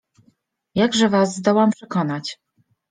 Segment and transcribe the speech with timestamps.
[0.75, 2.39] Jakże was zdołam przekonać?